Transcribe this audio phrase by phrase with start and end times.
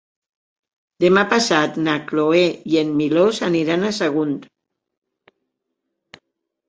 [1.03, 2.41] Demà passat na Cloè
[2.75, 4.37] i en Milos aniran a Sagunt.